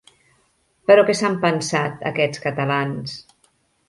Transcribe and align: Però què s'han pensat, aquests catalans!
Però 0.91 1.03
què 1.09 1.15
s'han 1.19 1.35
pensat, 1.43 2.01
aquests 2.13 2.41
catalans! 2.47 3.15